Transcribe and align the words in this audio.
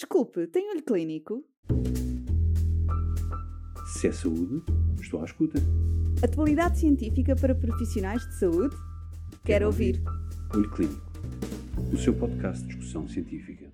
Desculpe, 0.00 0.46
tem 0.46 0.70
olho 0.70 0.82
clínico? 0.82 1.44
Se 3.84 4.08
é 4.08 4.12
saúde, 4.12 4.62
estou 4.98 5.20
à 5.20 5.26
escuta. 5.26 5.58
Atualidade 6.24 6.78
científica 6.78 7.36
para 7.36 7.54
profissionais 7.54 8.26
de 8.26 8.34
saúde? 8.38 8.74
Quero 9.44 9.66
ouvir. 9.66 10.02
Olho 10.54 10.70
Clínico, 10.70 11.12
o 11.92 11.98
seu 11.98 12.14
podcast 12.14 12.62
de 12.62 12.68
discussão 12.68 13.06
científica. 13.06 13.70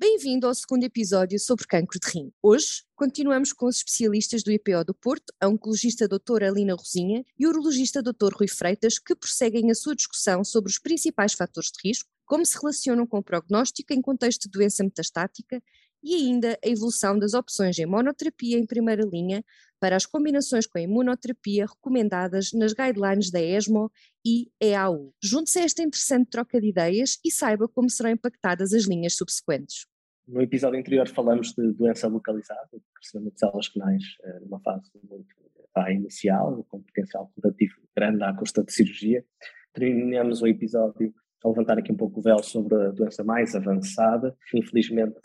Bem-vindo 0.00 0.46
ao 0.46 0.54
segundo 0.54 0.84
episódio 0.84 1.40
sobre 1.40 1.66
cancro 1.66 1.98
de 1.98 2.08
rim. 2.08 2.32
Hoje 2.40 2.84
continuamos 2.94 3.52
com 3.52 3.66
os 3.66 3.78
especialistas 3.78 4.44
do 4.44 4.52
IPO 4.52 4.84
do 4.84 4.94
Porto, 4.94 5.32
a 5.40 5.48
oncologista 5.48 6.06
doutora 6.06 6.48
Alina 6.48 6.76
Rosinha 6.76 7.24
e 7.36 7.44
o 7.44 7.48
urologista 7.48 8.00
doutor 8.00 8.32
Rui 8.32 8.46
Freitas, 8.46 8.96
que 9.00 9.16
prosseguem 9.16 9.72
a 9.72 9.74
sua 9.74 9.96
discussão 9.96 10.44
sobre 10.44 10.70
os 10.70 10.78
principais 10.78 11.32
fatores 11.32 11.72
de 11.72 11.88
risco, 11.88 12.08
como 12.24 12.46
se 12.46 12.56
relacionam 12.56 13.08
com 13.08 13.18
o 13.18 13.22
prognóstico 13.24 13.92
em 13.92 14.00
contexto 14.00 14.42
de 14.42 14.50
doença 14.50 14.84
metastática 14.84 15.60
e 16.02 16.14
ainda 16.14 16.56
a 16.64 16.68
evolução 16.68 17.18
das 17.18 17.34
opções 17.34 17.78
em 17.78 17.86
monoterapia 17.86 18.58
em 18.58 18.66
primeira 18.66 19.04
linha 19.04 19.44
para 19.80 19.96
as 19.96 20.06
combinações 20.06 20.66
com 20.66 20.78
a 20.78 20.82
imunoterapia 20.82 21.66
recomendadas 21.66 22.52
nas 22.52 22.72
guidelines 22.72 23.30
da 23.30 23.40
ESMO 23.40 23.90
e 24.24 24.50
EAU. 24.60 25.12
Junte-se 25.22 25.58
a 25.58 25.62
esta 25.62 25.82
interessante 25.82 26.28
troca 26.30 26.60
de 26.60 26.68
ideias 26.68 27.18
e 27.24 27.30
saiba 27.30 27.68
como 27.68 27.90
serão 27.90 28.10
impactadas 28.10 28.72
as 28.72 28.84
linhas 28.84 29.14
subsequentes. 29.14 29.86
No 30.28 30.42
episódio 30.42 30.78
anterior 30.78 31.08
falamos 31.08 31.54
de 31.54 31.72
doença 31.72 32.06
localizada, 32.06 32.68
de 32.70 32.82
crescimento 32.94 33.32
de 33.32 33.40
células 33.40 33.70
renais 33.74 34.02
eh, 34.22 34.40
numa 34.40 34.60
fase 34.60 34.90
muito 35.08 35.34
tá, 35.72 35.90
inicial, 35.90 36.66
com 36.68 36.82
potencial 36.82 37.32
curativo 37.34 37.76
grande 37.96 38.22
à 38.22 38.34
custa 38.34 38.62
de 38.62 38.70
cirurgia. 38.70 39.24
Terminamos 39.72 40.42
o 40.42 40.46
episódio 40.46 41.14
a 41.42 41.48
levantar 41.48 41.78
aqui 41.78 41.90
um 41.90 41.96
pouco 41.96 42.20
o 42.20 42.22
véu 42.22 42.42
sobre 42.42 42.74
a 42.74 42.90
doença 42.90 43.24
mais 43.24 43.54
avançada. 43.54 44.36
Infelizmente, 44.54 45.18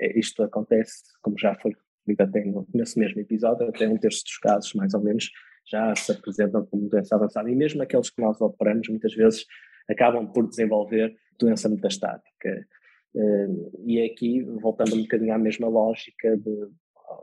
eh, 0.00 0.18
isto 0.18 0.42
acontece, 0.42 1.02
como 1.20 1.38
já 1.38 1.54
foi 1.56 1.72
referido 2.06 2.22
até 2.22 2.42
nesse 2.72 2.98
mesmo 2.98 3.20
episódio, 3.20 3.68
até 3.68 3.86
um 3.86 3.98
terço 3.98 4.24
dos 4.24 4.38
casos, 4.38 4.72
mais 4.72 4.94
ou 4.94 5.02
menos, 5.02 5.30
já 5.70 5.94
se 5.94 6.10
apresentam 6.10 6.64
como 6.64 6.88
doença 6.88 7.16
avançada. 7.16 7.50
E 7.50 7.54
mesmo 7.54 7.82
aqueles 7.82 8.08
que 8.08 8.22
nós 8.22 8.40
operamos, 8.40 8.88
muitas 8.88 9.12
vezes, 9.12 9.44
acabam 9.90 10.26
por 10.32 10.48
desenvolver 10.48 11.14
doença 11.38 11.68
metastática. 11.68 12.66
Eh, 13.14 13.48
e 13.84 14.02
aqui, 14.02 14.42
voltando 14.42 14.94
um 14.94 15.02
bocadinho 15.02 15.34
à 15.34 15.38
mesma 15.38 15.68
lógica 15.68 16.36
de 16.36 16.68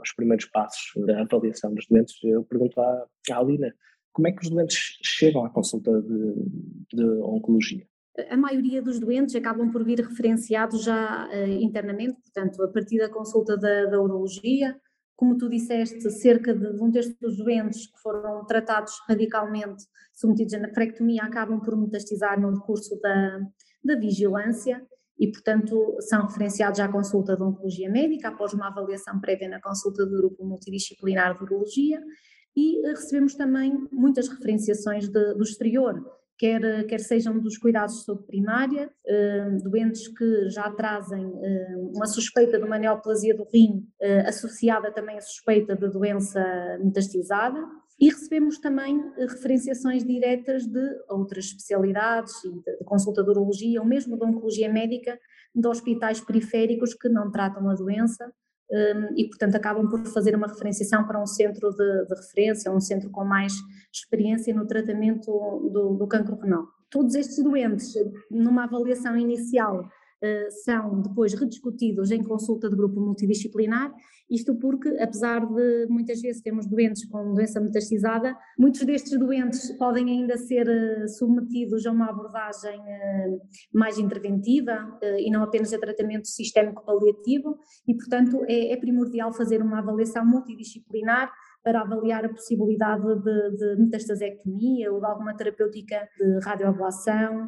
os 0.02 0.14
primeiros 0.14 0.46
passos 0.46 0.92
da 1.06 1.22
avaliação 1.22 1.74
dos 1.74 1.88
doentes, 1.88 2.16
eu 2.24 2.44
pergunto 2.44 2.80
à, 2.80 3.08
à 3.32 3.38
Alina, 3.38 3.74
como 4.14 4.28
é 4.28 4.32
que 4.32 4.44
os 4.44 4.50
doentes 4.50 5.00
chegam 5.04 5.44
à 5.44 5.50
consulta 5.50 6.02
de, 6.02 6.36
de 6.94 7.06
oncologia? 7.22 7.86
a 8.30 8.36
maioria 8.36 8.82
dos 8.82 9.00
doentes 9.00 9.36
acabam 9.36 9.72
por 9.72 9.84
vir 9.84 10.00
referenciados 10.02 10.84
já 10.84 11.30
uh, 11.30 11.48
internamente, 11.62 12.20
portanto, 12.22 12.62
a 12.64 12.68
partir 12.68 12.98
da 12.98 13.08
consulta 13.08 13.56
da, 13.56 13.86
da, 13.86 14.02
urologia, 14.02 14.76
como 15.16 15.38
tu 15.38 15.48
disseste, 15.48 16.10
cerca 16.12 16.54
de 16.54 16.82
um 16.82 16.92
terço 16.92 17.16
dos 17.22 17.38
doentes 17.38 17.88
que 17.88 18.02
foram 18.02 18.46
tratados 18.46 18.94
radicalmente, 19.08 19.86
submetidos 20.14 20.54
a 20.54 20.60
nefrectomia, 20.60 21.24
acabam 21.24 21.62
por 21.62 21.78
metastizar 21.78 22.40
no 22.40 22.54
decurso 22.54 23.00
da, 23.00 23.40
da 23.84 23.96
vigilância 23.96 24.86
e, 25.20 25.28
portanto, 25.32 25.98
são 26.00 26.26
referenciados 26.26 26.80
à 26.80 26.88
consulta 26.88 27.36
de 27.36 27.44
oncologia 27.44 27.90
médica, 27.90 28.30
após 28.30 28.54
uma 28.54 28.68
avaliação 28.68 29.20
prévia 29.20 29.50
na 29.50 29.62
consulta 29.62 30.06
do 30.06 30.18
grupo 30.18 30.46
multidisciplinar 30.46 31.38
de 31.38 31.44
urologia, 31.44 32.02
e 32.56 32.80
uh, 32.80 32.92
recebemos 32.92 33.36
também 33.36 33.88
muitas 33.92 34.28
referenciações 34.28 35.10
de, 35.10 35.34
do 35.34 35.44
exterior, 35.44 36.02
quer, 36.40 36.86
quer 36.88 37.00
sejam 37.02 37.38
dos 37.38 37.58
cuidados 37.58 37.96
de 37.96 38.06
saúde 38.06 38.26
primária, 38.26 38.90
eh, 39.06 39.58
doentes 39.62 40.08
que 40.08 40.50
já 40.50 40.72
trazem 40.72 41.30
eh, 41.44 41.76
uma 41.94 42.08
suspeita 42.08 42.58
de 42.58 42.64
uma 42.64 42.80
neoplasia 42.80 43.36
do 43.36 43.46
rim, 43.54 43.86
eh, 44.02 44.22
associada 44.22 44.90
também 44.90 45.18
à 45.18 45.22
suspeita 45.22 45.76
de 45.76 45.90
doença 45.90 46.42
metastizada, 46.82 47.60
e 48.00 48.10
recebemos 48.10 48.60
também 48.60 49.04
referenciações 49.18 50.04
diretas 50.04 50.66
de 50.66 51.04
outras 51.10 51.46
especialidades, 51.46 52.34
de 52.44 52.86
consulta 52.86 53.24
de 53.24 53.30
urologia 53.30 53.82
ou 53.82 53.88
mesmo 53.88 54.18
de 54.18 54.24
oncologia 54.24 54.72
médica, 54.72 55.20
de 55.54 55.68
hospitais 55.68 56.22
periféricos 56.22 56.94
que 56.94 57.10
não 57.10 57.30
tratam 57.30 57.68
a 57.70 57.76
doença 57.76 58.32
um, 58.72 59.18
e, 59.18 59.28
portanto, 59.28 59.56
acabam 59.56 59.90
por 59.90 60.06
fazer 60.08 60.36
uma 60.36 60.48
referenciação 60.48 61.06
para 61.06 61.22
um 61.22 61.26
centro 61.26 61.72
de, 61.72 62.06
de 62.06 62.16
referência, 62.16 62.72
um 62.72 62.80
centro 62.80 63.10
com 63.10 63.26
mais 63.26 63.54
experiência 63.92 64.54
no 64.54 64.66
tratamento 64.68 65.32
do, 65.72 65.96
do 65.96 66.08
cancro 66.08 66.36
renal. 66.40 66.68
Todos 66.90 67.16
estes 67.16 67.44
doentes, 67.44 67.94
numa 68.30 68.66
avaliação 68.66 69.18
inicial, 69.18 69.90
são 70.64 71.02
depois 71.02 71.34
rediscutidos 71.34 72.12
em 72.12 72.22
consulta 72.24 72.70
de 72.70 72.76
grupo 72.76 73.00
multidisciplinar 73.00 73.94
isto 74.30 74.54
porque, 74.56 74.90
apesar 75.00 75.44
de 75.44 75.88
muitas 75.90 76.22
vezes 76.22 76.42
termos 76.42 76.68
doentes 76.68 77.04
com 77.06 77.34
doença 77.34 77.60
metastizada, 77.60 78.38
muitos 78.58 78.82
destes 78.86 79.18
doentes 79.18 79.72
podem 79.72 80.08
ainda 80.08 80.38
ser 80.38 80.68
uh, 80.68 81.10
submetidos 81.10 81.86
a 81.88 81.92
uma 81.92 82.10
abordagem 82.12 82.80
uh, 82.80 83.42
mais 83.74 83.98
interventiva 83.98 85.00
e 85.18 85.32
não 85.32 85.42
apenas 85.42 85.74
a 85.74 85.80
tratamento 85.80 86.28
sistémico 86.28 86.86
paliativo, 86.86 87.58
e, 87.88 87.96
portanto, 87.96 88.44
é, 88.48 88.74
é 88.74 88.78
primordial 88.78 89.34
fazer 89.34 89.62
uma 89.64 89.80
avaliação 89.80 90.24
multidisciplinar 90.26 91.32
para 91.64 91.82
avaliar 91.82 92.24
a 92.26 92.30
possibilidade 92.30 93.04
de, 93.24 93.58
de 93.58 93.76
metastasectomia 93.82 94.92
ou 94.92 95.00
de 95.00 95.06
alguma 95.06 95.36
terapêutica 95.36 96.08
de 96.18 96.46
radioablação 96.46 97.48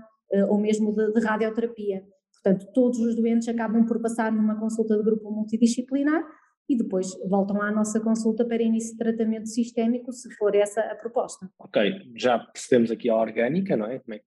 ou 0.49 0.57
mesmo 0.59 0.93
de, 0.93 1.13
de 1.13 1.19
radioterapia. 1.25 2.03
Portanto, 2.43 2.71
todos 2.73 2.99
os 2.99 3.15
doentes 3.15 3.47
acabam 3.47 3.85
por 3.85 4.01
passar 4.01 4.31
numa 4.31 4.59
consulta 4.59 4.97
de 4.97 5.03
grupo 5.03 5.31
multidisciplinar 5.31 6.23
e 6.67 6.75
depois 6.75 7.07
voltam 7.27 7.61
à 7.61 7.71
nossa 7.71 7.99
consulta 7.99 8.45
para 8.45 8.63
início 8.63 8.93
de 8.93 8.97
tratamento 8.97 9.47
sistémico, 9.47 10.11
se 10.11 10.33
for 10.35 10.55
essa 10.55 10.81
a 10.81 10.95
proposta. 10.95 11.49
Ok, 11.59 11.81
já 12.15 12.39
percebemos 12.39 12.89
aqui 12.91 13.09
a 13.09 13.15
orgânica, 13.15 13.75
não 13.75 13.85
é? 13.87 13.99
Como 13.99 14.15
é 14.15 14.19
que 14.19 14.25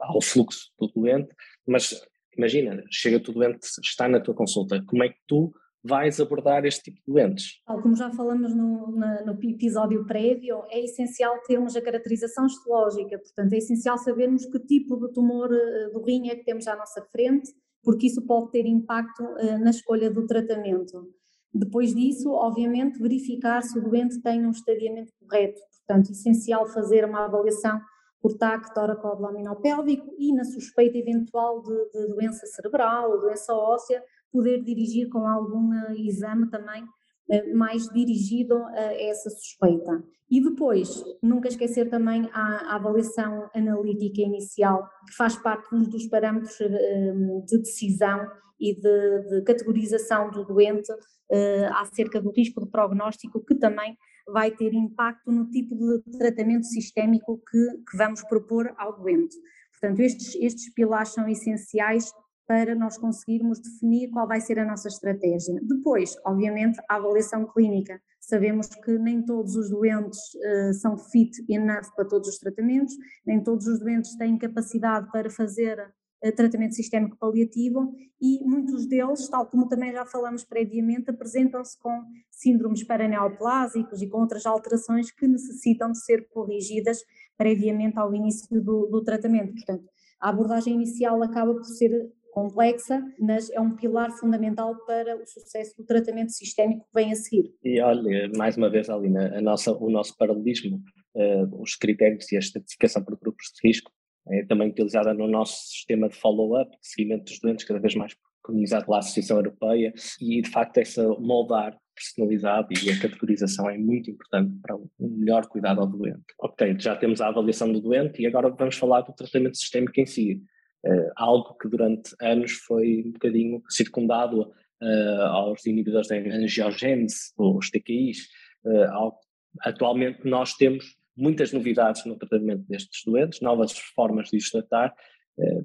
há 0.00 0.16
o 0.16 0.22
fluxo 0.22 0.72
do 0.78 0.86
doente, 0.88 1.34
mas 1.66 2.00
imagina, 2.36 2.82
chega 2.90 3.16
o 3.16 3.32
doente, 3.32 3.66
está 3.82 4.08
na 4.08 4.20
tua 4.20 4.34
consulta, 4.34 4.82
como 4.86 5.02
é 5.02 5.08
que 5.08 5.18
tu 5.26 5.52
vais 5.86 6.20
abordar 6.20 6.64
este 6.64 6.84
tipo 6.84 6.98
de 6.98 7.12
doentes? 7.12 7.62
Como 7.82 7.94
já 7.94 8.10
falamos 8.10 8.54
no, 8.54 8.92
no 8.92 9.38
episódio 9.42 10.04
prévio, 10.04 10.62
é 10.68 10.84
essencial 10.84 11.40
termos 11.46 11.76
a 11.76 11.80
caracterização 11.80 12.46
histológica, 12.46 13.18
portanto 13.18 13.52
é 13.52 13.58
essencial 13.58 13.96
sabermos 13.98 14.44
que 14.46 14.58
tipo 14.60 14.96
de 14.96 15.12
tumor 15.12 15.48
eh, 15.52 15.90
do 15.90 16.02
rim 16.02 16.28
é 16.28 16.36
que 16.36 16.44
temos 16.44 16.66
à 16.66 16.76
nossa 16.76 17.02
frente, 17.12 17.52
porque 17.82 18.08
isso 18.08 18.26
pode 18.26 18.50
ter 18.50 18.66
impacto 18.66 19.22
uh, 19.22 19.58
na 19.60 19.70
escolha 19.70 20.10
do 20.10 20.26
tratamento. 20.26 21.08
Depois 21.54 21.94
disso, 21.94 22.30
obviamente, 22.32 23.00
verificar 23.00 23.62
se 23.62 23.78
o 23.78 23.82
doente 23.82 24.20
tem 24.20 24.44
um 24.44 24.50
estadiamento 24.50 25.12
correto, 25.20 25.60
portanto, 25.86 26.10
essencial 26.10 26.66
fazer 26.66 27.04
uma 27.04 27.24
avaliação 27.24 27.80
por 28.20 28.36
TAC 28.36 28.74
tóraco-abdominal-pélvico 28.74 30.14
e 30.18 30.34
na 30.34 30.44
suspeita 30.44 30.98
eventual 30.98 31.62
de, 31.62 31.90
de 31.92 32.08
doença 32.08 32.44
cerebral 32.46 33.20
doença 33.20 33.54
óssea, 33.54 34.02
poder 34.36 34.62
dirigir 34.62 35.08
com 35.08 35.26
algum 35.26 35.72
exame 35.94 36.50
também 36.50 36.84
eh, 37.30 37.52
mais 37.54 37.88
dirigido 37.88 38.54
a 38.64 38.92
essa 39.10 39.30
suspeita. 39.30 40.04
E 40.30 40.42
depois, 40.42 41.02
nunca 41.22 41.48
esquecer 41.48 41.88
também 41.88 42.28
a, 42.32 42.76
avaliação 42.76 43.48
analítica 43.54 44.20
inicial, 44.20 44.88
que 45.08 45.14
faz 45.16 45.36
parte 45.36 45.74
dos 45.74 46.06
parâmetros 46.08 46.60
eh, 46.60 47.14
de 47.46 47.58
decisão 47.58 48.28
e 48.60 48.74
de, 48.74 49.28
de 49.28 49.42
categorização 49.42 50.30
do 50.30 50.44
doente 50.44 50.90
uh, 50.92 51.74
acerca 51.74 52.20
do 52.20 52.30
risco 52.30 52.64
de 52.64 52.70
prognóstico, 52.70 53.44
que 53.44 53.54
também 53.54 53.96
vai 54.26 54.50
ter 54.50 54.72
impacto 54.72 55.30
no 55.30 55.48
tipo 55.50 55.76
de 55.76 56.18
tratamento 56.18 56.64
sistémico 56.64 57.40
que, 57.50 57.58
que 57.90 57.96
vamos 57.96 58.22
propor 58.22 58.72
ao 58.78 58.98
doente. 58.98 59.36
Portanto, 59.72 60.00
estes, 60.00 60.34
estes 60.36 60.72
pilares 60.72 61.10
são 61.10 61.28
essenciais 61.28 62.10
para 62.46 62.74
nós 62.74 62.96
conseguirmos 62.96 63.60
definir 63.60 64.08
qual 64.10 64.26
vai 64.26 64.40
ser 64.40 64.58
a 64.58 64.64
nossa 64.64 64.88
estratégia. 64.88 65.60
Depois, 65.62 66.16
obviamente, 66.24 66.80
a 66.88 66.94
avaliação 66.96 67.44
clínica. 67.46 68.00
Sabemos 68.20 68.68
que 68.68 68.98
nem 68.98 69.24
todos 69.24 69.56
os 69.56 69.70
doentes 69.70 70.18
uh, 70.34 70.74
são 70.74 70.96
fit 70.96 71.44
enough 71.48 71.94
para 71.94 72.04
todos 72.04 72.28
os 72.28 72.38
tratamentos, 72.38 72.94
nem 73.26 73.42
todos 73.42 73.66
os 73.66 73.80
doentes 73.80 74.16
têm 74.16 74.38
capacidade 74.38 75.10
para 75.10 75.28
fazer 75.28 75.78
uh, 75.78 76.32
tratamento 76.34 76.74
sistémico 76.74 77.16
paliativo 77.18 77.92
e 78.20 78.44
muitos 78.44 78.86
deles, 78.86 79.28
tal 79.28 79.46
como 79.46 79.68
também 79.68 79.92
já 79.92 80.06
falamos 80.06 80.44
previamente, 80.44 81.10
apresentam-se 81.10 81.78
com 81.78 82.02
síndromes 82.30 82.84
paraneoplásicos 82.84 84.00
e 84.02 84.08
com 84.08 84.20
outras 84.20 84.46
alterações 84.46 85.10
que 85.10 85.26
necessitam 85.26 85.90
de 85.90 86.04
ser 86.04 86.28
corrigidas 86.28 87.00
previamente 87.36 87.98
ao 87.98 88.14
início 88.14 88.60
do, 88.62 88.86
do 88.86 89.02
tratamento. 89.02 89.52
Portanto, 89.52 89.84
a 90.20 90.30
abordagem 90.30 90.74
inicial 90.74 91.22
acaba 91.22 91.52
por 91.52 91.64
ser 91.64 92.10
complexa, 92.36 93.02
mas 93.18 93.48
é 93.50 93.58
um 93.58 93.74
pilar 93.74 94.10
fundamental 94.10 94.76
para 94.84 95.16
o 95.16 95.26
sucesso 95.26 95.74
do 95.78 95.86
tratamento 95.86 96.32
sistémico 96.32 96.84
que 96.84 96.92
vem 96.94 97.10
a 97.10 97.14
seguir. 97.14 97.50
E 97.64 97.80
olha, 97.80 98.30
mais 98.36 98.58
uma 98.58 98.68
vez, 98.68 98.90
Alina, 98.90 99.40
nossa, 99.40 99.72
o 99.72 99.88
nosso 99.88 100.14
paralelismo, 100.18 100.76
uh, 101.14 101.62
os 101.62 101.74
critérios 101.76 102.30
e 102.30 102.36
a 102.36 102.38
estratificação 102.38 103.02
por 103.02 103.18
grupos 103.18 103.46
de 103.54 103.66
risco 103.66 103.90
é 104.28 104.44
também 104.44 104.68
utilizada 104.68 105.14
no 105.14 105.26
nosso 105.26 105.66
sistema 105.68 106.10
de 106.10 106.16
follow-up, 106.16 106.70
de 106.70 106.86
seguimento 106.86 107.24
dos 107.24 107.40
doentes 107.40 107.64
cada 107.64 107.80
vez 107.80 107.94
mais 107.94 108.12
preconizado 108.42 108.84
pela 108.84 108.98
Associação 108.98 109.38
Europeia 109.38 109.94
e 110.20 110.42
de 110.42 110.50
facto 110.50 110.76
essa 110.76 111.08
moldar 111.18 111.74
personalizado 111.94 112.68
e 112.84 112.90
a 112.90 113.00
categorização 113.00 113.70
é 113.70 113.78
muito 113.78 114.10
importante 114.10 114.52
para 114.60 114.76
um 114.76 114.88
melhor 114.98 115.46
cuidado 115.46 115.80
ao 115.80 115.86
doente. 115.86 116.24
Ok, 116.38 116.76
já 116.78 116.94
temos 116.96 117.22
a 117.22 117.28
avaliação 117.28 117.72
do 117.72 117.80
doente 117.80 118.20
e 118.20 118.26
agora 118.26 118.50
vamos 118.50 118.76
falar 118.76 119.00
do 119.00 119.14
tratamento 119.14 119.56
sistémico 119.56 119.98
em 119.98 120.04
si. 120.04 120.42
Uh, 120.86 121.10
algo 121.16 121.56
que 121.60 121.68
durante 121.68 122.14
anos 122.20 122.52
foi 122.52 123.02
um 123.04 123.10
bocadinho 123.10 123.60
circundado 123.68 124.42
uh, 124.42 125.22
aos 125.22 125.66
inibidores 125.66 126.06
da 126.06 126.14
angiogênese, 126.14 127.32
os 127.36 127.70
TKIs. 127.70 128.28
Uh, 128.64 128.92
ao, 128.92 129.18
atualmente 129.62 130.20
nós 130.24 130.54
temos 130.54 130.84
muitas 131.16 131.52
novidades 131.52 132.04
no 132.04 132.16
tratamento 132.16 132.62
destes 132.68 133.02
doentes, 133.04 133.40
novas 133.40 133.76
formas 133.96 134.28
de 134.28 134.36
os 134.36 134.50
tratar 134.50 134.94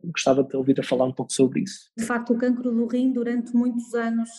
gostava 0.03 0.43
de 0.43 0.53
ouvir 0.57 0.77
a 0.81 0.83
falar 0.83 1.05
um 1.05 1.13
pouco 1.13 1.31
sobre 1.31 1.61
isso. 1.61 1.89
De 1.97 2.03
facto, 2.03 2.33
o 2.33 2.37
cancro 2.37 2.73
do 2.73 2.85
rim 2.87 3.13
durante 3.13 3.55
muitos 3.55 3.93
anos 3.93 4.29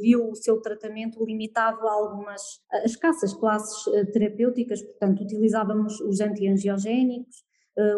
viu 0.00 0.28
o 0.28 0.34
seu 0.34 0.60
tratamento 0.60 1.24
limitado 1.24 1.86
a 1.86 1.92
algumas 1.92 2.42
escassas 2.84 3.32
classes 3.32 3.84
terapêuticas, 4.12 4.82
portanto 4.82 5.22
utilizávamos 5.22 6.00
os 6.00 6.20
antiangiogénicos, 6.20 7.36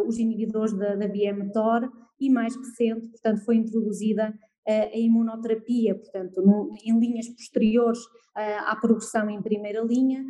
os 0.07 0.19
inibidores 0.19 0.75
da, 0.75 0.95
da 0.95 1.09
BMTOR 1.09 1.91
e 2.27 2.31
mais 2.31 2.55
recente, 2.57 3.09
portanto 3.09 3.45
foi 3.45 3.57
introduzida 3.57 4.35
a 4.65 4.97
imunoterapia, 4.97 5.95
portanto, 5.95 6.71
em 6.85 6.97
linhas 6.99 7.29
posteriores 7.29 7.99
à 8.35 8.77
progressão 8.77 9.29
em 9.29 9.43
primeira 9.43 9.83
linha, 9.83 10.25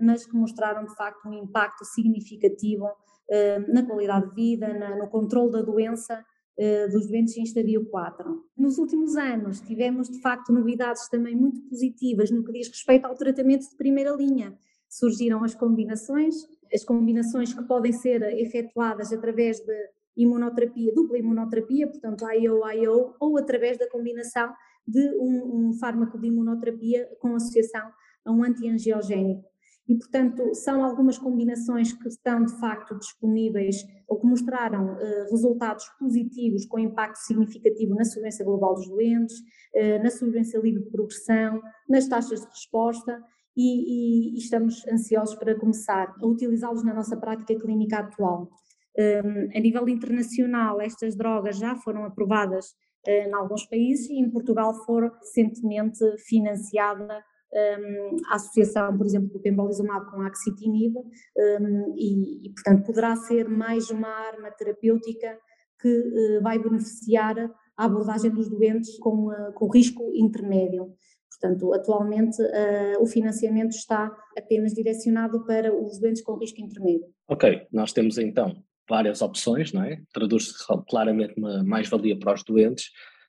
mas 0.00 0.24
que 0.24 0.34
mostraram 0.34 0.86
de 0.86 0.94
facto 0.96 1.28
um 1.28 1.34
impacto 1.34 1.84
significativo 1.84 2.88
eh, 3.30 3.58
na 3.68 3.84
qualidade 3.84 4.30
de 4.30 4.34
vida, 4.34 4.96
no 4.96 5.06
controle 5.08 5.52
da 5.52 5.60
doença 5.60 6.24
eh, 6.56 6.88
dos 6.88 7.06
doentes 7.06 7.36
em 7.36 7.42
estadio 7.42 7.84
4. 7.90 8.42
Nos 8.56 8.78
últimos 8.78 9.16
anos 9.16 9.60
tivemos 9.60 10.08
de 10.08 10.18
facto 10.22 10.50
novidades 10.50 11.08
também 11.10 11.36
muito 11.36 11.60
positivas 11.68 12.30
no 12.30 12.42
que 12.42 12.52
diz 12.52 12.68
respeito 12.68 13.04
ao 13.04 13.14
tratamento 13.14 13.68
de 13.68 13.76
primeira 13.76 14.12
linha. 14.12 14.58
Surgiram 14.88 15.44
as 15.44 15.54
combinações, 15.54 16.36
as 16.72 16.82
combinações 16.84 17.52
que 17.52 17.62
podem 17.64 17.92
ser 17.92 18.22
efetuadas 18.38 19.12
através 19.12 19.60
de 19.60 19.74
imunoterapia, 20.18 20.92
dupla 20.94 21.18
imunoterapia, 21.18 21.86
portanto 21.86 22.24
IO-IO, 22.30 23.14
ou 23.18 23.38
através 23.38 23.78
da 23.78 23.88
combinação 23.88 24.52
de 24.86 25.16
um, 25.18 25.68
um 25.68 25.72
fármaco 25.74 26.18
de 26.18 26.26
imunoterapia 26.26 27.08
com 27.20 27.34
associação 27.34 27.90
a 28.24 28.32
um 28.32 28.42
antiangiogénico 28.42 29.48
e, 29.88 29.96
portanto, 29.96 30.54
são 30.54 30.84
algumas 30.84 31.16
combinações 31.16 31.94
que 31.94 32.08
estão 32.08 32.44
de 32.44 32.52
facto 32.60 32.94
disponíveis 32.98 33.76
ou 34.06 34.20
que 34.20 34.26
mostraram 34.26 34.92
uh, 34.92 35.30
resultados 35.30 35.88
positivos 35.98 36.66
com 36.66 36.78
impacto 36.78 37.16
significativo 37.16 37.94
na 37.94 38.04
sobrevivência 38.04 38.44
global 38.44 38.74
dos 38.74 38.86
doentes, 38.86 39.38
uh, 39.38 40.02
na 40.02 40.10
sobrevivência 40.10 40.60
livre 40.60 40.82
de 40.82 40.90
progressão, 40.90 41.62
nas 41.88 42.06
taxas 42.06 42.40
de 42.40 42.46
resposta 42.46 43.18
e, 43.56 44.34
e, 44.34 44.34
e 44.34 44.38
estamos 44.38 44.86
ansiosos 44.86 45.34
para 45.36 45.58
começar 45.58 46.14
a 46.20 46.26
utilizá-los 46.26 46.84
na 46.84 46.92
nossa 46.92 47.16
prática 47.16 47.58
clínica 47.58 48.00
atual. 48.00 48.50
Um, 48.98 49.56
a 49.56 49.60
nível 49.60 49.88
internacional, 49.88 50.80
estas 50.80 51.14
drogas 51.16 51.56
já 51.56 51.76
foram 51.76 52.04
aprovadas 52.04 52.66
uh, 53.06 53.10
em 53.10 53.32
alguns 53.32 53.64
países 53.66 54.10
e 54.10 54.18
em 54.18 54.28
Portugal 54.28 54.74
foram 54.84 55.12
recentemente 55.20 56.00
financiada 56.26 57.22
um, 57.52 58.16
a 58.26 58.34
associação, 58.34 58.96
por 58.96 59.06
exemplo, 59.06 59.30
do 59.30 59.40
pembrolizumab 59.40 60.10
com 60.10 60.20
a 60.20 60.28
axitinib 60.28 60.96
um, 60.96 61.94
e, 61.96 62.46
e, 62.46 62.52
portanto, 62.52 62.84
poderá 62.84 63.16
ser 63.16 63.48
mais 63.48 63.90
uma 63.90 64.08
arma 64.08 64.50
terapêutica 64.50 65.38
que 65.80 65.88
uh, 65.88 66.42
vai 66.42 66.58
beneficiar 66.58 67.36
a 67.76 67.84
abordagem 67.84 68.30
dos 68.30 68.50
doentes 68.50 68.98
com, 68.98 69.28
uh, 69.28 69.52
com 69.54 69.68
risco 69.68 70.10
intermédio. 70.14 70.92
Portanto, 71.30 71.72
atualmente 71.72 72.42
uh, 72.42 73.00
o 73.00 73.06
financiamento 73.06 73.70
está 73.70 74.10
apenas 74.36 74.72
direcionado 74.74 75.44
para 75.46 75.72
os 75.72 76.00
doentes 76.00 76.22
com 76.22 76.36
risco 76.36 76.60
intermédio. 76.60 77.06
Ok, 77.28 77.66
nós 77.72 77.92
temos 77.92 78.18
então 78.18 78.52
várias 78.88 79.22
opções, 79.22 79.72
não 79.72 79.82
é? 79.82 80.00
Traduz-se 80.12 80.54
claramente 80.88 81.34
uma 81.36 81.62
mais-valia 81.62 82.18
para 82.18 82.34
os 82.34 82.42
doentes. 82.42 82.86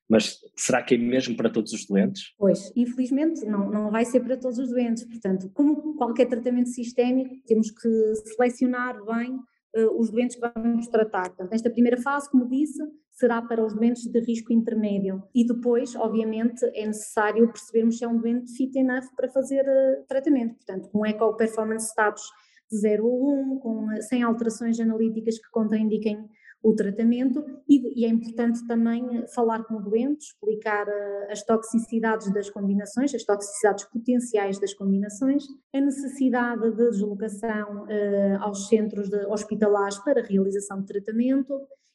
Mas 0.09 0.39
será 0.57 0.81
que 0.81 0.95
é 0.95 0.97
mesmo 0.97 1.37
para 1.37 1.51
todos 1.51 1.71
os 1.71 1.85
doentes? 1.85 2.33
Pois, 2.35 2.71
infelizmente 2.75 3.45
não, 3.45 3.69
não 3.69 3.91
vai 3.91 4.03
ser 4.03 4.21
para 4.21 4.35
todos 4.37 4.57
os 4.57 4.69
doentes. 4.69 5.03
Portanto, 5.03 5.51
como 5.53 5.95
qualquer 5.95 6.25
tratamento 6.25 6.69
sistémico, 6.69 7.35
temos 7.45 7.69
que 7.69 8.15
selecionar 8.15 8.97
bem 9.05 9.35
uh, 9.35 9.99
os 9.99 10.09
doentes 10.09 10.35
que 10.35 10.51
vamos 10.55 10.87
tratar. 10.87 11.27
Portanto, 11.29 11.53
esta 11.53 11.69
primeira 11.69 12.01
fase, 12.01 12.27
como 12.31 12.49
disse, 12.49 12.81
será 13.11 13.39
para 13.41 13.63
os 13.63 13.75
doentes 13.75 14.07
de 14.07 14.19
risco 14.19 14.51
intermédio. 14.51 15.21
E 15.35 15.45
depois, 15.45 15.95
obviamente, 15.95 16.65
é 16.73 16.87
necessário 16.87 17.47
percebermos 17.51 17.99
se 17.99 18.03
é 18.03 18.07
um 18.07 18.17
doente 18.17 18.51
fit 18.55 18.75
enough 18.79 19.05
para 19.15 19.29
fazer 19.29 19.61
uh, 19.61 20.07
tratamento. 20.07 20.55
Portanto, 20.55 20.89
com 20.89 21.05
Eco 21.05 21.35
Performance 21.35 21.89
Status 21.89 22.23
de 22.71 22.77
0 22.77 23.03
a 23.03 23.07
1, 23.07 23.59
com, 23.59 24.01
sem 24.01 24.23
alterações 24.23 24.79
analíticas 24.79 25.39
que 25.39 25.49
contraindiquem 25.49 26.29
o 26.61 26.73
tratamento 26.73 27.43
e, 27.67 28.01
e, 28.01 28.05
é 28.05 28.09
importante 28.09 28.65
também 28.67 29.25
falar 29.33 29.63
com 29.63 29.75
o 29.75 29.81
doente, 29.81 30.25
explicar 30.25 30.87
uh, 30.87 31.31
as 31.31 31.43
toxicidades 31.43 32.31
das 32.33 32.49
combinações, 32.49 33.15
as 33.15 33.23
toxicidades 33.23 33.85
potenciais 33.85 34.59
das 34.59 34.73
combinações, 34.73 35.43
a 35.73 35.79
necessidade 35.79 36.69
de 36.71 36.89
deslocação 36.89 37.83
uh, 37.83 38.41
aos 38.41 38.67
centros 38.67 39.09
de 39.09 39.25
hospitalares 39.27 39.97
para 39.99 40.21
realização 40.21 40.81
de 40.81 40.87
tratamento 40.87 41.53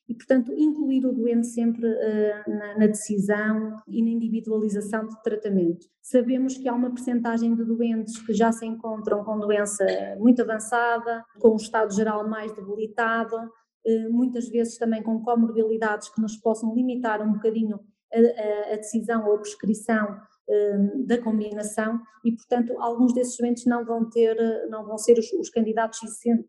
e, 0.08 0.14
portanto, 0.14 0.52
incluir 0.52 1.05
o 1.06 1.12
doente 1.12 1.46
sempre 1.46 1.87
uh, 1.87 2.50
na, 2.50 2.78
na, 2.78 2.87
decisão 2.87 3.76
e 3.87 4.02
na 4.02 4.10
individualização 4.10 5.06
de 5.06 5.22
tratamento. 5.22 5.87
Sabemos 6.02 6.56
que 6.56 6.69
há 6.69 6.75
uma 6.75 6.90
percentagem 6.90 7.55
de 7.55 7.64
doentes 7.64 8.19
que 8.25 8.32
já 8.34 8.52
se 8.52 8.67
encontram 8.67 9.25
com 9.25 9.38
doença 9.38 9.84
muito 10.19 10.43
avançada, 10.43 11.25
com 11.38 11.52
um 11.52 11.56
estado 11.56 11.94
geral 11.94 12.28
mais 12.28 12.52
debilitado, 12.55 13.37
eh, 13.37 13.63
muitas 14.10 14.48
vezes 14.48 14.78
também 14.78 15.02
com 15.02 15.22
comorbilidades 15.22 16.08
que 16.08 16.20
nos 16.20 16.36
possam 16.36 16.75
limitar 16.75 17.22
um 17.22 17.32
bocadinho 17.32 17.81
a, 18.12 18.75
a 18.75 18.76
decisão 18.76 19.26
ou 19.26 19.34
a 19.34 19.38
prescrição 19.38 20.20
eh, 20.46 20.76
da 21.06 21.22
combinação 21.22 21.98
e, 22.22 22.31
portanto, 22.32 22.78
alguns 22.78 23.14
desses 23.14 23.34
doentes 23.38 23.64
não 23.64 23.82
vão 23.82 24.08
ter, 24.10 24.36
não 24.69 24.84
vão 24.84 24.98
ser 24.98 25.19
os, 25.19 25.32
os 25.32 25.48
candidatos 25.48 25.98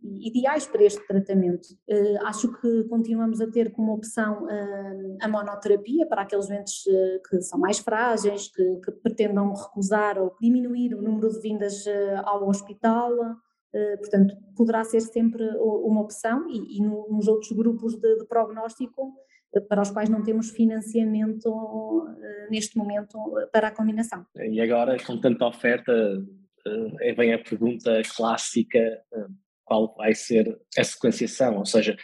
ideais 0.04 0.68
para 0.68 0.84
este 0.84 1.06
tratamento. 1.08 1.70
Eh, 1.88 2.18
acho 2.26 2.52
que 2.60 2.84
continuamos 2.90 3.40
a 3.40 3.50
ter 3.50 3.72
como 3.72 3.94
opção 3.94 4.46
a 5.22 5.28
monoterapia 5.30 6.06
para 6.08 6.24
aqueles 6.24 6.48
doentes 6.48 6.84
que 7.30 7.42
são 7.42 7.58
mais 7.58 7.80
frágeis, 7.80 8.50
que, 8.50 8.76
que 8.84 8.92
pretendam 8.92 9.54
recusar 9.54 10.20
ou 10.20 10.36
diminuir 10.42 10.94
o 10.94 11.02
número 11.02 11.30
de 11.30 11.40
vindas 11.40 11.86
ao 12.26 12.50
hospital, 12.50 13.12
eh, 13.14 13.36
portanto, 13.98 14.36
poderá 14.56 14.84
ser 14.84 15.02
sempre 15.02 15.44
uma 15.58 16.02
opção 16.02 16.48
e, 16.50 16.78
e 16.78 16.82
nos 16.82 17.28
outros 17.28 17.52
grupos 17.52 17.96
de, 17.96 18.18
de, 18.18 18.26
prognóstico 18.26 19.14
eh, 19.54 19.60
para 19.62 19.82
os 19.82 19.92
quais 19.92 20.10
não 20.10 20.24
temos 20.24 20.52
financiamento 20.52 22.08
eh, 22.22 22.48
neste 22.50 22.78
momento 22.78 23.18
para 23.52 23.68
a 23.68 23.72
combinação. 23.72 24.26
E 24.36 24.62
agora, 24.62 24.98
com 25.04 25.20
tanta 25.20 25.46
oferta, 25.46 25.94
vem 27.16 27.34
a 27.34 27.40
pergunta 27.40 28.02
clássica, 28.16 28.80
qual 29.64 29.94
vai 29.96 30.16
ser 30.16 30.60
a 30.78 30.84
sequenciação, 30.84 31.58
ou 31.58 31.66
seja, 31.66 31.96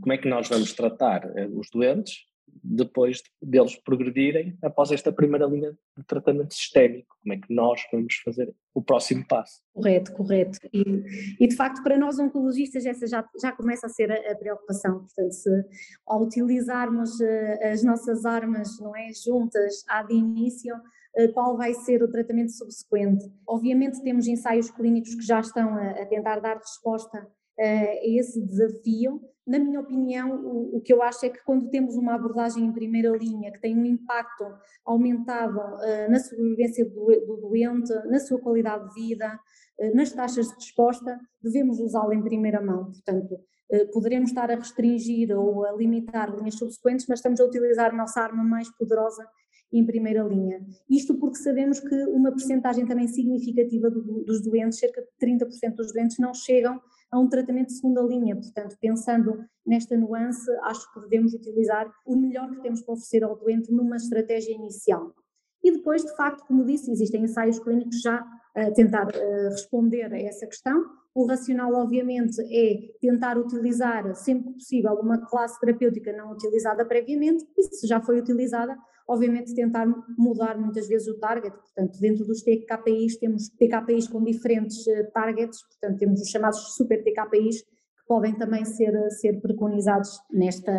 como 0.00 0.12
é 0.12 0.18
que 0.18 0.28
nós 0.28 0.48
vamos 0.48 0.74
tratar 0.74 1.22
os 1.54 1.70
doentes 1.70 2.29
depois 2.62 3.22
deles 3.40 3.76
progredirem 3.76 4.56
após 4.62 4.90
esta 4.90 5.12
primeira 5.12 5.46
linha 5.46 5.72
de 5.96 6.04
tratamento 6.04 6.54
sistémico. 6.54 7.16
Como 7.22 7.34
é 7.34 7.36
que 7.36 7.52
nós 7.52 7.80
vamos 7.92 8.14
fazer 8.24 8.54
o 8.74 8.82
próximo 8.82 9.26
passo? 9.26 9.60
Correto, 9.74 10.12
correto. 10.12 10.58
E, 10.72 11.04
e 11.40 11.48
de 11.48 11.56
facto, 11.56 11.82
para 11.82 11.98
nós 11.98 12.18
oncologistas, 12.18 12.86
essa 12.86 13.06
já, 13.06 13.24
já 13.40 13.52
começa 13.52 13.86
a 13.86 13.90
ser 13.90 14.10
a, 14.10 14.32
a 14.32 14.34
preocupação. 14.34 15.00
Portanto, 15.00 15.32
se 15.32 15.64
ao 16.06 16.22
utilizarmos 16.22 17.20
uh, 17.20 17.72
as 17.72 17.82
nossas 17.82 18.24
armas 18.24 18.78
não 18.80 18.94
é, 18.96 19.10
juntas 19.12 19.84
à 19.88 20.02
de 20.02 20.14
início, 20.14 20.74
uh, 20.74 21.32
qual 21.32 21.56
vai 21.56 21.74
ser 21.74 22.02
o 22.02 22.10
tratamento 22.10 22.52
subsequente? 22.52 23.24
Obviamente, 23.46 24.02
temos 24.02 24.26
ensaios 24.26 24.70
clínicos 24.70 25.14
que 25.14 25.22
já 25.22 25.40
estão 25.40 25.74
a, 25.74 25.90
a 25.90 26.06
tentar 26.06 26.40
dar 26.40 26.56
resposta 26.56 27.26
a 27.58 28.06
esse 28.06 28.40
desafio. 28.40 29.20
Na 29.46 29.58
minha 29.58 29.80
opinião, 29.80 30.30
o, 30.44 30.76
o, 30.76 30.80
que 30.80 30.92
eu 30.92 31.02
acho 31.02 31.26
é 31.26 31.28
que 31.28 31.42
quando 31.44 31.70
temos 31.70 31.96
uma 31.96 32.14
abordagem 32.14 32.64
em 32.64 32.72
primeira 32.72 33.10
linha 33.16 33.50
que 33.50 33.60
tem 33.60 33.76
um 33.76 33.84
impacto 33.84 34.44
aumentado 34.84 35.58
uh, 35.58 36.10
na 36.10 36.20
sobrevivência 36.20 36.84
do, 36.84 37.06
do, 37.26 37.36
doente, 37.48 37.92
na 38.08 38.20
sua 38.20 38.38
qualidade 38.38 38.88
de 38.88 38.94
vida, 38.94 39.38
uh, 39.78 39.96
nas 39.96 40.12
taxas 40.12 40.46
de 40.48 40.54
resposta, 40.54 41.18
devemos 41.42 41.80
usá-la 41.80 42.14
em 42.14 42.22
primeira 42.22 42.60
mão. 42.60 42.92
Portanto, 42.92 43.34
uh, 43.34 43.90
poderemos 43.92 44.30
estar 44.30 44.50
a 44.50 44.54
restringir 44.54 45.36
ou 45.36 45.64
a 45.64 45.72
limitar 45.72 46.34
linhas 46.34 46.54
subsequentes, 46.54 47.06
mas 47.08 47.18
estamos 47.18 47.40
a 47.40 47.44
utilizar 47.44 47.92
a 47.92 47.96
nossa 47.96 48.20
arma 48.20 48.44
mais 48.44 48.70
poderosa 48.76 49.26
em 49.72 49.84
primeira 49.84 50.22
linha. 50.22 50.64
Isto 50.88 51.14
porque 51.18 51.38
sabemos 51.38 51.80
que 51.80 51.94
uma 52.06 52.30
percentagem 52.30 52.86
também 52.86 53.06
significativa 53.06 53.90
do, 53.90 54.24
dos 54.24 54.42
doentes, 54.42 54.78
cerca 54.78 55.00
de 55.00 55.08
30% 55.26 55.74
dos 55.74 55.92
doentes, 55.92 56.18
não 56.18 56.34
chegam 56.34 56.80
a 57.10 57.18
um 57.18 57.28
tratamento 57.28 57.68
de 57.68 57.74
segunda 57.74 58.02
linha. 58.02 58.36
Portanto, 58.36 58.76
pensando 58.80 59.44
nesta 59.66 59.96
nuance, 59.96 60.50
acho 60.62 60.92
que 60.92 61.00
devemos 61.00 61.34
utilizar 61.34 61.92
o 62.06 62.16
melhor 62.16 62.50
que 62.50 62.62
temos 62.62 62.82
para 62.82 62.94
oferecer 62.94 63.24
ao 63.24 63.36
doente 63.36 63.72
numa 63.72 63.96
estratégia 63.96 64.54
inicial. 64.54 65.12
E 65.62 65.72
depois, 65.72 66.04
de 66.04 66.14
facto, 66.16 66.46
como 66.46 66.64
disse, 66.64 66.90
existem 66.90 67.24
ensaios 67.24 67.58
clínicos 67.58 68.00
já 68.00 68.24
a 68.54 68.70
tentar 68.72 69.06
uh, 69.08 69.48
responder 69.50 70.12
a 70.12 70.18
essa 70.20 70.46
questão. 70.46 70.84
O 71.14 71.26
racional, 71.26 71.74
obviamente, 71.74 72.40
é 72.50 72.96
tentar 73.00 73.36
utilizar, 73.36 74.14
sempre 74.14 74.48
que 74.48 74.54
possível, 74.54 74.94
uma 74.94 75.18
classe 75.26 75.58
terapêutica 75.60 76.12
não 76.12 76.32
utilizada 76.32 76.84
previamente, 76.84 77.44
e 77.58 77.62
se 77.64 77.86
já 77.86 78.00
foi 78.00 78.18
utilizada, 78.18 78.76
obviamente 79.10 79.54
tentar 79.54 79.86
mudar 80.16 80.58
muitas 80.58 80.86
vezes 80.86 81.08
o 81.08 81.18
target, 81.18 81.52
portanto, 81.56 81.98
dentro 82.00 82.24
dos 82.24 82.42
TKPIs 82.42 83.18
temos 83.18 83.48
TKPIs 83.48 84.08
com 84.08 84.22
diferentes 84.22 84.86
uh, 84.86 85.10
targets, 85.12 85.58
portanto, 85.62 85.98
temos 85.98 86.20
os 86.20 86.28
chamados 86.28 86.58
super 86.76 87.02
TKPIs, 87.02 87.62
que 87.62 88.06
podem 88.06 88.36
também 88.36 88.64
ser, 88.64 88.92
ser 89.10 89.40
preconizados 89.40 90.10
nesta, 90.30 90.72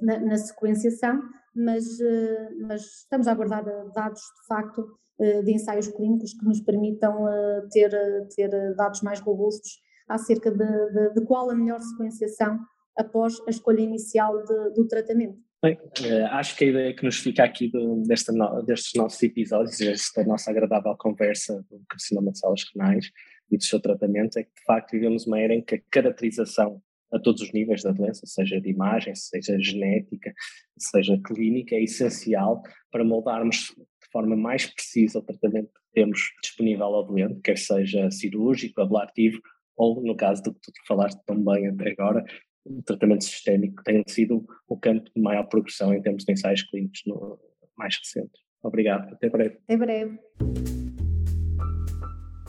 na, 0.00 0.18
na 0.20 0.36
sequenciação, 0.38 1.20
mas, 1.54 1.84
uh, 2.00 2.66
mas 2.66 2.82
estamos 3.02 3.28
a 3.28 3.32
aguardar 3.32 3.64
dados 3.92 4.20
de 4.20 4.46
facto 4.46 4.98
eh, 5.20 5.42
de 5.42 5.52
ensaios 5.52 5.88
clínicos 5.88 6.32
que 6.32 6.44
nos 6.44 6.60
permitam 6.60 7.28
eh, 7.28 7.62
ter, 7.72 7.90
ter 8.36 8.74
dados 8.76 9.02
mais 9.02 9.18
robustos 9.18 9.80
acerca 10.08 10.48
de, 10.48 10.92
de, 10.92 11.14
de 11.14 11.24
qual 11.26 11.50
a 11.50 11.56
melhor 11.56 11.80
sequenciação 11.80 12.56
após 12.96 13.34
a 13.48 13.50
escolha 13.50 13.80
inicial 13.80 14.44
de, 14.44 14.74
do 14.74 14.86
tratamento. 14.86 15.47
Bem, 15.60 15.76
eh, 16.04 16.22
acho 16.30 16.56
que 16.56 16.64
a 16.64 16.68
ideia 16.68 16.94
que 16.94 17.04
nos 17.04 17.18
fica 17.18 17.42
aqui 17.42 17.68
do, 17.68 18.02
desta 18.06 18.32
no, 18.32 18.62
destes 18.62 18.92
nossos 18.94 19.20
episódios, 19.24 19.78
desta 19.78 20.22
nossa 20.22 20.52
agradável 20.52 20.96
conversa 20.96 21.66
do 21.68 21.82
carcinoma 21.88 22.30
de 22.30 22.38
células 22.38 22.64
renais 22.72 23.10
e 23.50 23.56
do 23.56 23.64
seu 23.64 23.80
tratamento, 23.80 24.38
é 24.38 24.44
que 24.44 24.54
de 24.54 24.64
facto 24.64 24.92
vivemos 24.92 25.26
uma 25.26 25.40
era 25.40 25.52
em 25.52 25.60
que 25.60 25.74
a 25.74 25.80
caracterização 25.90 26.80
a 27.12 27.18
todos 27.18 27.42
os 27.42 27.52
níveis 27.52 27.82
da 27.82 27.90
doença, 27.90 28.24
seja 28.24 28.60
de 28.60 28.70
imagem, 28.70 29.14
seja 29.16 29.58
genética, 29.58 30.32
seja 30.78 31.18
clínica, 31.24 31.74
é 31.74 31.82
essencial 31.82 32.62
para 32.92 33.04
moldarmos 33.04 33.74
de 33.76 34.10
forma 34.12 34.36
mais 34.36 34.66
precisa 34.66 35.18
o 35.18 35.22
tratamento 35.22 35.72
que 35.72 35.80
temos 35.92 36.20
disponível 36.40 36.86
ao 36.86 37.04
doente, 37.04 37.40
quer 37.40 37.58
seja 37.58 38.08
cirúrgico, 38.12 38.80
ablativo, 38.80 39.40
ou 39.76 40.02
no 40.02 40.16
caso 40.16 40.42
do 40.42 40.54
que 40.54 40.60
tu 40.60 40.72
falaste 40.86 41.20
tão 41.26 41.42
bem 41.42 41.68
até 41.68 41.90
agora, 41.90 42.24
o 42.64 42.82
tratamento 42.82 43.24
sistémico 43.24 43.82
tem 43.82 44.02
sido 44.06 44.46
o 44.68 44.76
campo 44.76 45.10
de 45.14 45.20
maior 45.20 45.44
progressão 45.44 45.94
em 45.94 46.02
termos 46.02 46.24
de 46.24 46.32
ensaios 46.32 46.62
clínicos 46.62 47.02
no, 47.06 47.38
mais 47.76 47.96
recentes. 47.96 48.42
Obrigado, 48.62 49.12
até 49.12 49.30
breve. 49.30 49.58
Até 49.64 49.76
breve. 49.76 50.18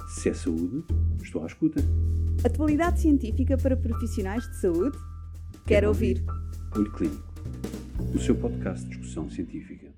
Se 0.07 0.29
é 0.29 0.33
saúde, 0.33 0.83
estou 1.23 1.43
à 1.43 1.45
escuta. 1.45 1.79
Atualidade 2.43 3.01
científica 3.01 3.57
para 3.57 3.77
profissionais 3.77 4.43
de 4.49 4.55
saúde? 4.61 4.97
Quero, 5.51 5.65
Quero 5.65 5.87
ouvir. 5.89 6.17
ouvir. 6.19 6.39
Olho 6.75 6.91
Clínico, 6.93 7.33
o 8.15 8.19
seu 8.19 8.35
podcast 8.35 8.83
de 8.85 8.97
discussão 8.97 9.29
científica. 9.29 9.88